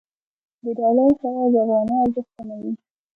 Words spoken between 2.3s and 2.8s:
کموي.